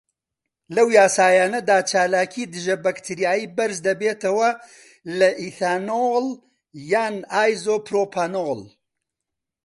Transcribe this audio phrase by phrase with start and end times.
[0.75, 4.49] لەو یاسایانەدا، چالاکی دژەبەکتریایی بەرزدەبێتەوە
[5.19, 6.25] لە ئیثانۆڵ
[6.93, 8.59] یان ئایزۆپڕۆپانۆڵ.